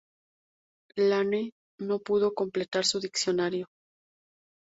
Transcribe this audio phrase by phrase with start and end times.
[1.09, 3.67] Lane no pudo completar su diccionario.